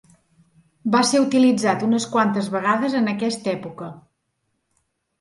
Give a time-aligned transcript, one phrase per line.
[0.95, 3.95] Va ser utilitzat unes quantes vegades en aquesta època.